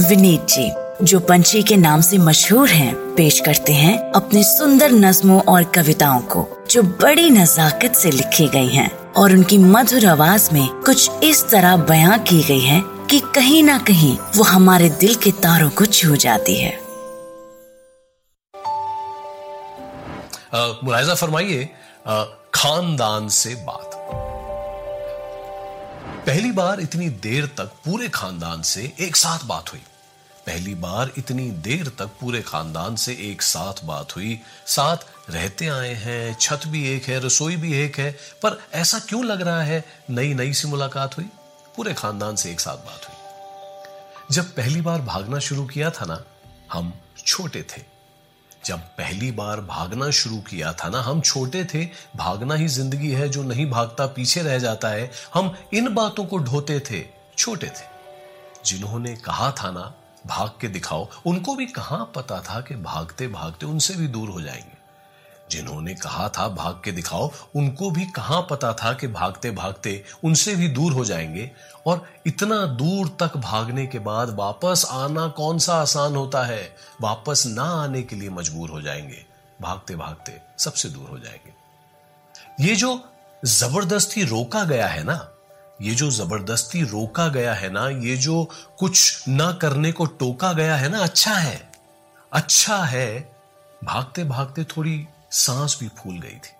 [0.00, 0.70] विनीत जी
[1.04, 6.20] जो पंछी के नाम से मशहूर हैं, पेश करते हैं अपने सुंदर नज्मों और कविताओं
[6.32, 11.44] को जो बड़ी नजाकत से लिखी गई हैं और उनकी मधुर आवाज़ में कुछ इस
[11.50, 15.86] तरह बयां की गई है कि कहीं ना कहीं वो हमारे दिल के तारों को
[15.86, 16.78] छू जाती है।
[20.84, 21.68] मुलायजा फरमाइए
[22.54, 23.90] खानदान से बात।
[26.26, 29.80] पहली बार इतनी देर तक पूरे खानदान से एक साथ बात हुई।
[30.46, 34.96] पहली बार इतनी देर तक पूरे खानदान से एक साथ बात हुई। साथ
[35.30, 38.12] रहते आए हैं, छत भी एक है, रसोई भी एक है,
[38.42, 41.26] पर ऐसा क्यों लग रहा है नई नई सी मुलाकात हुई?
[41.76, 43.16] पूरे खानदान से एक साथ बात हुई।
[44.34, 46.24] जब पहली बार भागना शुरू किया था ना,
[46.72, 46.92] हम
[47.26, 47.82] छोटे थे।
[48.64, 53.28] जब पहली बार भागना शुरू किया था ना, हम छोटे थे, भागना ही ज़िंदगी है
[53.28, 57.04] जो नहीं भागता, पीछे रह जाता है। हम इन बातों को ढोते थे,
[57.38, 57.88] छोटे थे।
[58.64, 59.94] जिन्होंने कहा था ना
[60.26, 64.40] भाग के दिखाओ। उनको भी कहाँ पता था कि भागते भागते उनसे भी दूर हो
[64.40, 64.80] जाएँगे?
[65.50, 70.56] जिन्होंने कहा था भाग के दिखाओ, उनको भी कहाँ पता था कि भागते भागते उनसे
[70.56, 71.50] भी दूर हो जाएँगे?
[71.86, 76.76] और इतना दूर तक भागने के बाद वापस आना कौन सा आसान होता है?
[77.00, 79.26] वापस ना आने के लिए मजबूर हो जाएँगे।
[79.62, 81.60] भागते भागते सबसे दूर हो जाएँगे।
[82.68, 83.04] ये जो
[83.44, 85.28] ज़बरदस्ती रोका गया है ना
[85.82, 90.76] ये जो ज़बरदस्ती रोका गया है ना, ये जो कुछ ना करने को टोका गया
[90.76, 91.70] है ना अच्छा है।
[92.32, 93.20] अच्छा है,
[93.84, 96.56] भागते भागते थोड़ी सांस भी फूल गई थी।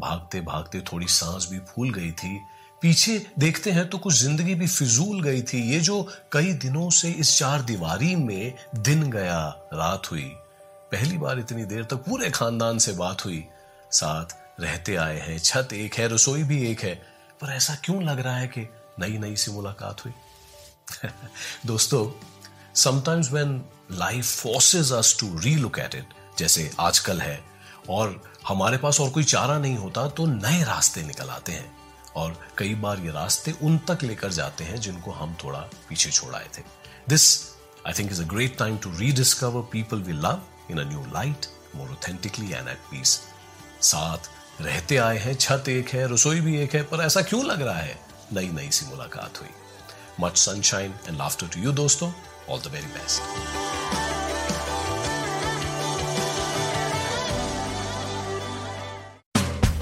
[0.00, 2.38] भागते भागते थोड़ी सांस भी फूल गई थी।
[2.82, 6.02] पीछे देखते हैं तो कुछ ज़िंदगी भी फिजूल गई थी। ये जो
[6.32, 10.30] कई दिनों से इस चार दीवारी में दिन गया, रात हुई।
[10.92, 13.44] पहली बार इतनी देर तक पूरे खानदान से बात हुई।
[13.90, 17.00] साथ रहते आए हैं, छत एक है, रसोई भी एक है।
[17.42, 20.12] पर ऐसा क्यों लग रहा है कि नई नई सी मुलाकात हुई?
[21.66, 22.10] दोस्तों
[22.74, 23.62] sometimes when
[23.92, 27.44] life forces us to relook at it जैसे आजकल है,
[27.88, 31.76] और हमारे पास और कोई चारा नहीं होता तो नए रास्ते निकल आते हैं।
[32.16, 36.34] और कई बार ये रास्ते उन तक लेकर जाते हैं जिनको हम थोड़ा पीछे छोड़
[36.34, 36.62] आए थे।
[37.08, 37.54] This
[37.86, 41.46] I think is a great time to rediscover people we love in a new light
[41.76, 43.20] more authentically and at peace
[43.82, 44.30] साथ
[44.60, 47.78] रहते आए हैं, छत एक है, रसोई भी एक है, पर ऐसा क्यों लग रहा
[47.78, 48.00] है?
[48.32, 49.48] नई नई सी मुलाकात हुई।
[50.20, 52.12] Much sunshine and laughter to you दोस्तों.
[52.48, 53.22] All the very best